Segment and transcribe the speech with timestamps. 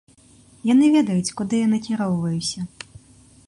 [0.73, 2.59] Яны ведаюць, куды я накіроўваюся!